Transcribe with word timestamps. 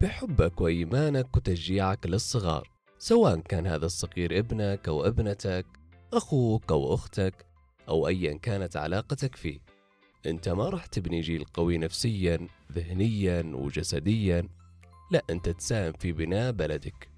بحبك 0.00 0.60
وإيمانك 0.60 1.36
وتشجيعك 1.36 2.06
للصغار 2.06 2.70
سواء 2.98 3.40
كان 3.40 3.66
هذا 3.66 3.86
الصغير 3.86 4.38
ابنك 4.38 4.88
أو 4.88 5.06
ابنتك 5.06 5.66
أخوك 6.12 6.72
أو 6.72 6.94
أختك 6.94 7.46
أو 7.88 8.08
أيا 8.08 8.38
كانت 8.38 8.76
علاقتك 8.76 9.36
فيه. 9.36 9.58
أنت 10.26 10.48
ما 10.48 10.68
راح 10.68 10.86
تبني 10.86 11.20
جيل 11.20 11.44
قوي 11.44 11.78
نفسيا 11.78 12.48
ذهنيا 12.72 13.52
وجسديا 13.54 14.48
لا 15.10 15.22
أنت 15.30 15.48
تساهم 15.48 15.92
في 15.92 16.12
بناء 16.12 16.52
بلدك. 16.52 17.08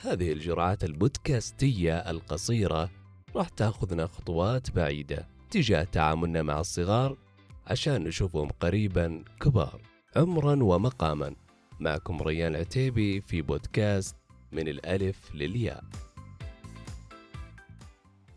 هذه 0.00 0.32
الجرعات 0.32 0.84
البودكاستية 0.84 1.96
القصيرة 1.96 2.90
راح 3.36 3.48
تأخذنا 3.48 4.06
خطوات 4.06 4.70
بعيدة 4.70 5.28
تجاه 5.50 5.84
تعاملنا 5.84 6.42
مع 6.42 6.60
الصغار 6.60 7.16
عشان 7.66 8.04
نشوفهم 8.04 8.48
قريبا 8.48 9.24
كبار 9.40 9.80
عمرا 10.16 10.62
ومقاما. 10.62 11.34
معكم 11.82 12.22
ريان 12.22 12.56
عتيبي 12.56 13.20
في 13.20 13.42
بودكاست 13.42 14.16
من 14.52 14.68
الألف 14.68 15.34
للياء. 15.34 15.84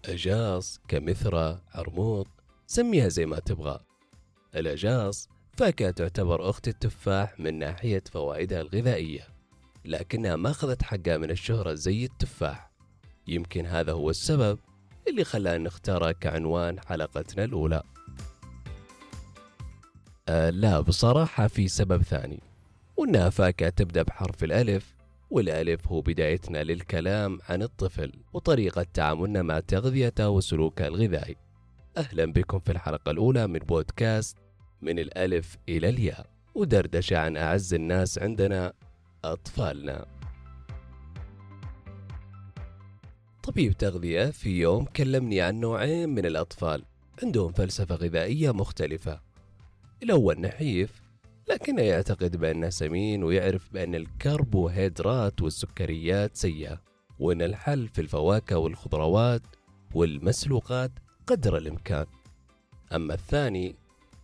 أجاص 0.06 0.80
كمثرى 0.88 1.62
عرموط 1.74 2.28
سميها 2.68 3.08
زي 3.08 3.26
ما 3.26 3.40
تبغى. 3.40 3.80
الأجاص 4.56 5.30
فاكهة 5.58 5.92
تعتبر 5.92 6.50
أخت 6.50 6.68
التفاح 6.68 7.40
من 7.40 7.60
ناحية 7.60 8.04
فوائدها 8.12 8.62
الغذائية 8.62 9.28
لكنها 9.86 10.36
ما 10.36 10.52
أخذت 10.52 10.84
حقها 10.84 11.18
من 11.18 11.32
الشهرة 11.32 11.74
زي 11.74 12.06
التفاح. 12.06 12.72
يمكن 13.28 13.66
هذا 13.66 13.92
هو 13.92 14.10
السبب 14.10 14.60
اللي 15.08 15.24
خلانا 15.24 15.58
نختارها 15.58 16.12
كعنوان 16.12 16.80
حلقتنا 16.80 17.44
الأولى. 17.44 17.84
آه 20.30 20.50
لا 20.50 20.80
بصراحة 20.80 21.48
في 21.48 21.68
سبب 21.68 22.04
ثاني. 22.04 22.55
وإنها 22.98 23.30
فاكهة 23.30 23.70
تبدأ 23.70 24.04
بحرف 24.04 24.44
الألف 24.44 24.96
والألف 25.30 25.88
هو 25.88 26.02
بدايتنا 26.02 26.64
للكلام 26.64 27.40
عن 27.50 27.62
الطفل 27.62 28.12
وطريقة 28.34 28.86
تعاملنا 28.94 29.42
مع 29.42 29.60
تغذيته 29.60 30.30
وسلوكه 30.30 30.88
الغذائي. 30.88 31.36
أهلا 31.98 32.26
بكم 32.26 32.60
في 32.60 32.72
الحلقة 32.72 33.12
الأولى 33.12 33.48
من 33.48 33.60
بودكاست 33.60 34.38
من 34.82 35.00
الألف 35.00 35.58
إلى 35.70 35.90
الياء 35.90 36.26
ودردشة 36.56 37.18
عن 37.18 37.38
أعز 37.38 37.74
الناس 37.74 38.20
عندنا 38.20 38.74
أطفالنا. 39.24 40.06
طبيب 43.44 43.74
تغذية 43.74 44.26
في 44.26 44.60
يوم 44.60 44.86
كلمني 44.86 45.42
عن 45.42 45.60
نوعين 45.60 46.10
من 46.10 46.26
الأطفال 46.26 46.86
عندهم 47.24 47.52
فلسفة 47.52 47.96
غذائية 47.96 48.52
مختلفة. 48.52 49.22
الأول 50.04 50.42
نحيف 50.42 51.05
لكنه 51.50 51.82
يعتقد 51.82 52.36
بأنه 52.36 52.70
سمين 52.70 53.24
ويعرف 53.24 53.74
بأن 53.74 53.96
الكربوهيدرات 53.96 55.42
والسكريات 55.42 56.36
سيئة 56.36 56.82
وأن 57.20 57.42
الحل 57.42 57.88
في 57.88 58.02
الفواكه 58.02 58.58
والخضروات 58.58 59.42
والمسلوقات 59.94 60.92
قدر 61.28 61.58
الإمكان. 61.58 62.06
أما 62.96 63.14
الثاني 63.14 63.76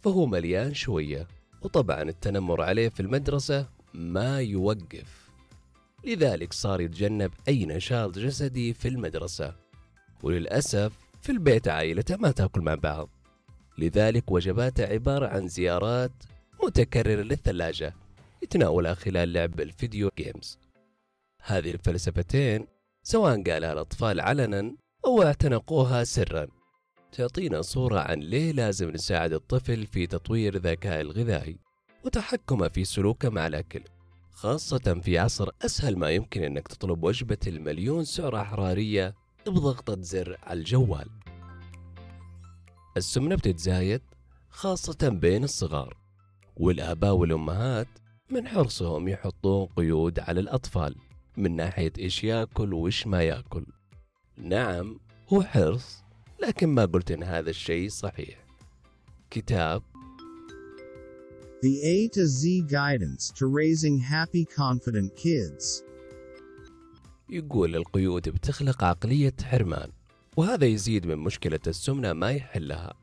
فهو 0.02 0.26
مليان 0.26 0.74
شوية 0.74 1.28
وطبعا 1.62 2.02
التنمر 2.02 2.62
عليه 2.62 2.90
في 2.90 3.00
المدرسة 3.00 3.70
ما 3.94 4.42
يوقف. 4.42 5.30
لذلك 6.04 6.54
صار 6.54 6.82
يتجنب 6.82 7.32
أي 7.48 7.66
نشاط 7.66 8.18
جسدي 8.18 8.74
في 8.74 8.88
المدرسة 8.88 9.56
وللأسف 10.24 10.92
في 11.22 11.32
البيت 11.32 11.68
عائلته 11.68 12.18
ما 12.18 12.32
تأكل 12.32 12.62
مع 12.62 12.76
بعض. 12.76 13.10
لذلك 13.78 14.32
وجباته 14.32 14.86
عبارة 14.86 15.28
عن 15.28 15.48
زيارات 15.48 16.12
متكررة 16.64 17.22
للثلاجة 17.22 17.94
يتناولها 18.44 18.94
خلال 18.94 19.34
لعب 19.34 19.62
الفيديو 19.62 20.12
جيمز 20.18 20.58
هذه 21.44 21.72
الفلسفتين 21.72 22.68
سواء 23.04 23.44
قالها 23.44 23.74
الأطفال 23.74 24.20
علنا 24.20 24.76
أو 25.06 25.24
اعتنقوها 25.24 26.04
سرا 26.04 26.48
تعطينا 27.12 27.62
صورة 27.62 28.00
عن 28.00 28.20
ليه 28.20 28.52
لازم 28.52 28.90
نساعد 28.90 29.34
الطفل 29.34 29.86
في 29.86 30.08
تطوير 30.08 30.58
ذكائه 30.58 31.02
الغذائي 31.02 31.60
وتحكمه 32.06 32.68
في 32.68 32.86
سلوكه 32.86 33.30
مع 33.30 33.48
الأكل 33.48 33.84
خاصة 34.32 35.02
في 35.04 35.18
عصر 35.18 35.50
أسهل 35.62 35.98
ما 35.98 36.10
يمكن 36.10 36.44
أنك 36.44 36.68
تطلب 36.68 37.04
وجبة 37.04 37.38
المليون 37.48 38.04
سعرة 38.06 38.44
حرارية 38.44 39.16
بضغطة 39.48 40.02
زر 40.02 40.38
على 40.44 40.60
الجوال. 40.60 41.10
السمنة 42.98 43.36
بتتزايد 43.36 44.02
خاصة 44.50 45.10
بين 45.10 45.44
الصغار. 45.44 46.01
والآباء 46.58 47.14
والأمهات 47.14 47.88
من 48.30 48.48
حرصهم 48.48 49.08
يحطون 49.08 49.66
قيود 49.66 50.20
على 50.20 50.40
الأطفال 50.40 50.96
من 51.38 51.56
ناحية 51.56 51.94
إيش 52.00 52.24
يأكل 52.24 52.74
وإيش 52.74 53.08
ما 53.08 53.24
يأكل. 53.24 53.66
نعم 54.38 55.00
هو 55.34 55.44
حرص 55.44 56.04
لكن 56.44 56.70
ما 56.70 56.86
قلت 56.86 57.12
إن 57.12 57.24
هذا 57.24 57.50
الشيء 57.50 57.90
صحيح. 57.90 58.46
كتاب 59.30 59.84
The 61.64 61.76
A 61.84 62.10
to 62.16 62.26
Z 62.26 62.64
guidance 62.68 63.30
to 63.38 63.46
raising 63.46 64.00
happy 64.00 64.46
confident 64.46 65.16
kids. 65.16 65.84
يقول 67.30 67.76
القيود 67.76 68.30
بتخلق 68.30 68.84
عقلية 68.84 69.34
حرمان 69.44 69.92
وهذا 70.38 70.66
يزيد 70.66 71.06
من 71.06 71.18
مشكلة 71.18 71.60
السمنة 71.68 72.14
ما 72.14 72.32
يحلها. 72.32 72.94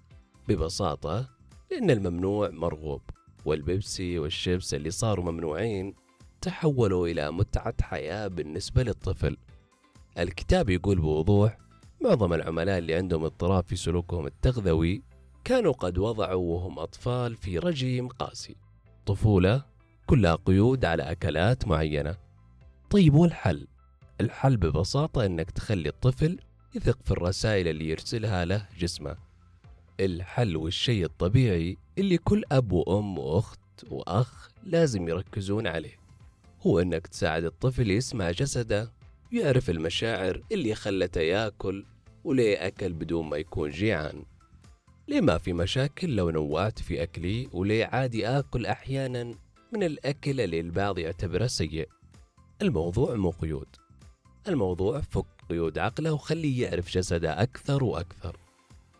ببساطة 0.48 1.28
لأن 1.70 1.90
الممنوع 1.90 2.50
مرغوب. 2.50 3.00
والبيبسي 3.44 4.18
والشيبس 4.18 4.74
اللي 4.74 4.90
صاروا 4.90 5.32
ممنوعين 5.32 5.94
تحولوا 6.40 7.08
إلى 7.08 7.30
متعة 7.30 7.74
حياة 7.82 8.26
بالنسبة 8.26 8.82
للطفل. 8.82 9.36
الكتاب 10.18 10.70
يقول 10.70 11.00
بوضوح 11.00 11.58
معظم 12.04 12.32
العملاء 12.32 12.78
اللي 12.78 12.94
عندهم 12.94 13.24
اضطراب 13.24 13.64
في 13.64 13.76
سلوكهم 13.76 14.26
التغذوي 14.26 15.02
كانوا 15.44 15.72
قد 15.72 15.98
وضعوا 15.98 16.54
وهم 16.54 16.78
أطفال 16.78 17.36
في 17.36 17.58
رجيم 17.58 18.08
قاسي. 18.08 18.56
طفولة 19.06 19.64
كلها 20.06 20.34
قيود 20.34 20.84
على 20.84 21.02
أكلات 21.02 21.68
معينة. 21.68 22.16
طيب 22.90 23.14
والحل؟ 23.14 23.66
الحل 24.20 24.56
ببساطة 24.56 25.26
أنك 25.26 25.50
تخلي 25.50 25.88
الطفل 25.88 26.38
يثق 26.74 26.98
في 27.04 27.10
الرسائل 27.10 27.68
اللي 27.68 27.88
يرسلها 27.88 28.44
له 28.44 28.66
جسمه. 28.78 29.16
الحل 30.00 30.56
والشيء 30.56 31.04
الطبيعي 31.04 31.78
اللي 31.98 32.18
كل 32.18 32.44
أب 32.52 32.72
وأم 32.72 33.18
وأخت 33.18 33.60
وأخ 33.90 34.50
لازم 34.62 35.08
يركزون 35.08 35.66
عليه. 35.66 35.96
هو 36.66 36.80
أنك 36.80 37.06
تساعد 37.06 37.44
الطفل 37.44 37.90
يسمع 37.90 38.30
جسده 38.30 38.92
يعرف 39.32 39.70
المشاعر 39.70 40.42
اللي 40.52 40.74
خلته 40.74 41.20
يأكل 41.20 41.84
وليه 42.24 42.66
أكل 42.66 42.92
بدون 42.92 43.26
ما 43.26 43.36
يكون 43.36 43.70
جيعان. 43.70 44.22
ليه 45.08 45.20
ما 45.20 45.38
في 45.38 45.52
مشاكل 45.52 46.16
لو 46.16 46.30
نوعت 46.30 46.78
في 46.78 47.02
أكلي 47.02 47.48
وليه 47.52 47.84
عادي 47.84 48.28
آكل 48.28 48.66
أحيانا 48.66 49.34
من 49.72 49.82
الأكل 49.82 50.40
اللي 50.40 50.60
البعض 50.60 50.98
يعتبره 50.98 51.46
سيء؟ 51.46 51.88
الموضوع 52.62 53.14
مو 53.14 53.30
قيود. 53.30 53.68
الموضوع 54.48 55.00
فك 55.00 55.26
قيود 55.50 55.78
عقله 55.78 56.12
وخليه 56.12 56.62
يعرف 56.62 56.90
جسده 56.90 57.42
أكثر 57.42 57.84
وأكثر. 57.84 58.36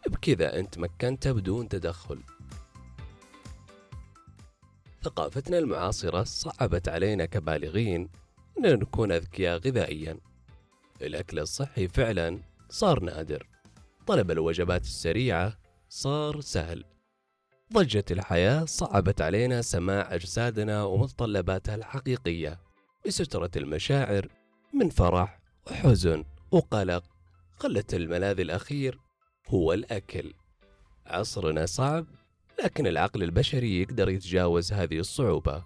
بكذا 0.09 0.59
أنت 0.59 0.79
مكنته 0.79 1.33
بدون 1.33 1.69
تدخل. 1.69 2.19
ثقافتنا 5.03 5.59
المعاصرة 5.59 6.25
صعبت 6.25 6.89
علينا 6.89 7.27
كبالغين 7.27 8.09
أننا 8.59 8.75
نكون 8.75 9.13
أذكياء 9.13 9.59
غذائيا. 9.59 10.21
الأكل 11.03 11.39
الصحي 11.39 11.89
فعلا 11.89 12.41
صار 12.69 13.01
نادر. 13.01 13.47
طلب 14.07 14.31
الوجبات 14.31 14.83
السريعة 14.83 15.59
صار 15.89 16.41
سهل. 16.41 16.85
ضجة 17.73 18.05
الحياة 18.11 18.65
صعبت 18.65 19.23
علينا 19.23 19.63
سماع 19.63 20.15
أجسادنا 20.15 20.85
ومتطلباتها 20.85 21.75
الحقيقية 21.75 22.61
بسترة 23.07 23.51
المشاعر 23.57 24.29
من 24.75 24.89
فرح 24.89 25.41
وحزن 25.67 26.25
وقلق. 26.51 27.05
خلت 27.57 27.95
الملاذ 27.95 28.41
الأخير 28.41 29.01
هو 29.49 29.73
الأكل. 29.73 30.35
عصرنا 31.07 31.67
صعب 31.67 32.07
لكن 32.65 32.87
العقل 32.87 33.23
البشري 33.23 33.81
يقدر 33.81 34.09
يتجاوز 34.09 34.73
هذه 34.73 34.99
الصعوبة. 34.99 35.65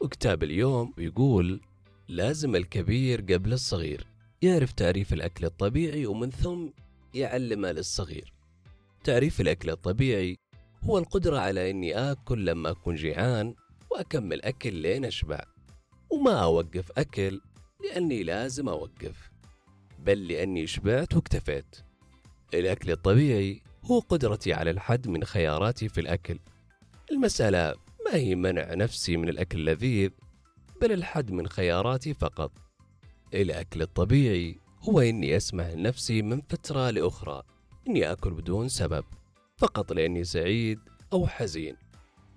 وكتاب 0.00 0.42
اليوم 0.42 0.94
يقول 0.98 1.60
لازم 2.08 2.56
الكبير 2.56 3.20
قبل 3.20 3.52
الصغير 3.52 4.06
يعرف 4.42 4.72
تعريف 4.72 5.12
الأكل 5.12 5.44
الطبيعي 5.44 6.06
ومن 6.06 6.30
ثم 6.30 6.68
يعلمه 7.14 7.72
للصغير. 7.72 8.32
تعريف 9.04 9.40
الأكل 9.40 9.70
الطبيعي 9.70 10.38
هو 10.84 10.98
القدرة 10.98 11.38
على 11.38 11.70
إني 11.70 11.94
آكل 12.12 12.44
لما 12.44 12.70
أكون 12.70 12.94
جيعان 12.94 13.54
وأكمل 13.90 14.42
أكل 14.42 14.74
لين 14.74 15.04
أشبع. 15.04 15.44
وما 16.10 16.42
أوقف 16.42 16.92
أكل 16.98 17.40
لأني 17.84 18.22
لازم 18.22 18.68
أوقف 18.68 19.30
بل 19.98 20.28
لأني 20.28 20.66
شبعت 20.66 21.14
واكتفيت. 21.14 21.76
الأكل 22.54 22.90
الطبيعي 22.90 23.62
هو 23.84 23.98
قدرتي 23.98 24.52
على 24.52 24.70
الحد 24.70 25.08
من 25.08 25.24
خياراتي 25.24 25.88
في 25.88 26.00
الأكل. 26.00 26.38
المسألة 27.12 27.74
ما 28.06 28.14
هي 28.14 28.34
منع 28.34 28.74
نفسي 28.74 29.16
من 29.16 29.28
الأكل 29.28 29.58
اللذيذ 29.58 30.10
بل 30.80 30.92
الحد 30.92 31.30
من 31.30 31.48
خياراتي 31.48 32.14
فقط. 32.14 32.52
الأكل 33.34 33.82
الطبيعي 33.82 34.58
هو 34.88 35.00
إني 35.00 35.36
أسمح 35.36 35.66
لنفسي 35.66 36.22
من 36.22 36.40
فترة 36.40 36.90
لأخرى 36.90 37.42
إني 37.88 38.12
أكل 38.12 38.30
بدون 38.30 38.68
سبب 38.68 39.04
فقط 39.56 39.92
لأني 39.92 40.24
سعيد 40.24 40.78
أو 41.12 41.26
حزين. 41.26 41.76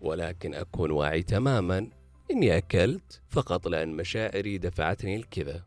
ولكن 0.02 0.54
أكون 0.54 0.92
واعي 0.92 1.24
تماما 1.24 1.90
إني 2.32 2.58
أكلت 2.58 3.22
فقط 3.30 3.68
لأن 3.68 3.90
مشاعري 3.90 4.58
دفعتني 4.58 5.18
لكذا. 5.18 5.64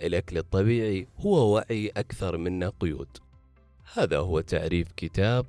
الأكل 0.00 0.38
الطبيعي 0.38 1.08
هو 1.16 1.54
وعي 1.54 1.88
أكثر 1.88 2.36
منه 2.36 2.68
قيود. 2.68 3.18
هذا 3.94 4.18
هو 4.18 4.40
تعريف 4.40 4.92
كتاب. 4.96 5.46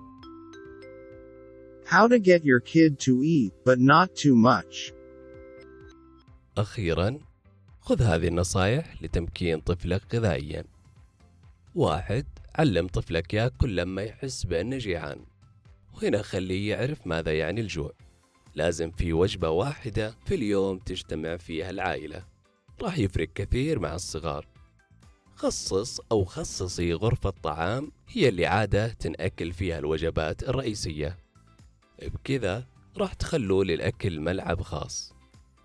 How 1.85 2.07
to 2.07 2.19
get 2.19 2.43
your 2.43 2.59
kid 2.59 2.99
to 2.99 3.23
eat, 3.23 3.53
but 3.65 3.79
not 3.79 4.15
too 4.15 4.35
much. 4.35 4.93
أخيرا 6.57 7.19
خذ 7.81 8.01
هذه 8.01 8.27
النصائح 8.27 9.03
لتمكين 9.03 9.59
طفلك 9.59 10.15
غذائيا. 10.15 10.63
واحد 11.75 12.25
علم 12.55 12.87
طفلك 12.87 13.33
ياكل 13.33 13.75
لما 13.75 14.01
يحس 14.01 14.43
بأنه 14.45 14.77
جيعان. 14.77 15.25
وهنا 15.93 16.21
خليه 16.21 16.69
يعرف 16.69 17.07
ماذا 17.07 17.37
يعني 17.37 17.61
الجوع. 17.61 17.91
لازم 18.55 18.91
في 18.91 19.13
وجبة 19.13 19.49
واحدة 19.49 20.13
في 20.25 20.35
اليوم 20.35 20.77
تجتمع 20.77 21.37
فيها 21.37 21.69
العائلة. 21.69 22.25
راح 22.81 22.97
يفرق 22.97 23.29
كثير 23.35 23.79
مع 23.79 23.95
الصغار. 23.95 24.50
خصص 25.41 25.99
أو 26.11 26.25
خصصي 26.25 26.93
غرفة 26.93 27.29
طعام 27.29 27.91
هي 28.07 28.29
اللي 28.29 28.45
عادة 28.45 28.87
تنأكل 28.87 29.51
فيها 29.51 29.79
الوجبات 29.79 30.43
الرئيسية. 30.43 31.17
بكذا 32.01 32.67
راح 32.97 33.13
تخلوا 33.13 33.63
للأكل 33.63 34.19
ملعب 34.19 34.61
خاص 34.61 35.13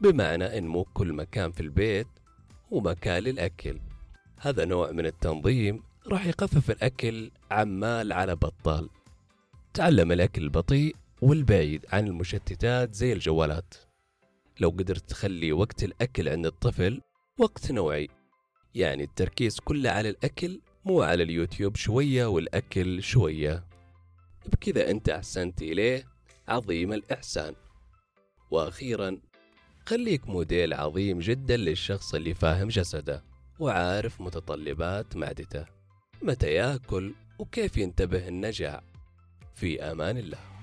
بمعنى 0.00 0.58
إن 0.58 0.67
مو 0.67 0.84
كل 0.84 1.12
مكان 1.12 1.50
في 1.50 1.61
البيت 1.61 2.06
هو 2.73 2.81
مكان 2.81 3.23
للأكل. 3.23 3.81
هذا 4.40 4.64
نوع 4.64 4.93
من 4.93 5.06
التنظيم 5.06 5.82
راح 6.06 6.26
يخفف 6.26 6.70
الأكل 6.70 7.31
عمال 7.50 8.12
على 8.12 8.37
بطال. 8.37 8.88
تعلم 9.75 10.12
الأكل 10.12 10.43
البطيء 10.43 10.96
والبعيد 11.23 11.87
عن 11.93 12.06
المشتتات 12.06 12.94
زي 12.94 13.12
الجوالات. 13.12 13.75
لو 14.61 14.69
قدرت 14.69 15.11
تخلي 15.11 15.52
وقت 15.52 15.84
الأكل 15.84 16.28
عند 16.28 16.46
الطفل 16.46 17.00
وقت 17.38 17.73
نوعي 17.73 18.08
يعني 18.76 19.05
التركيز 19.05 19.61
كله 19.61 19.90
على 19.90 20.08
الأكل 20.08 20.61
مو 20.84 21.02
على 21.02 21.23
اليوتيوب 21.23 21.76
شوية 21.76 22.26
والأكل 22.26 23.02
شوية. 23.02 23.64
بكذا 24.46 24.90
أنت 24.90 25.08
أحسنت 25.08 25.62
إليه 25.62 26.05
عظيم 26.49 26.93
الإحسان. 26.93 27.55
وأخيرا 28.50 29.19
خليك 29.87 30.28
موديل 30.28 30.75
عظيم 30.75 31.19
جدا 31.19 31.56
للشخص 31.56 32.14
اللي 32.14 32.34
فاهم 32.34 32.69
جسده 32.69 33.25
وعارف 33.58 34.20
متطلبات 34.20 35.17
معدته. 35.17 35.67
متى 36.23 36.55
يأكل 36.55 37.14
وكيف 37.38 37.76
ينتبه 37.76 38.28
النجاع؟ 38.28 38.82
في 39.55 39.82
أمان 39.82 40.17
الله. 40.19 40.56